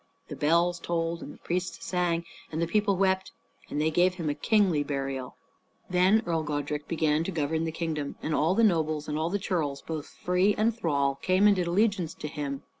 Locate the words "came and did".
11.21-11.67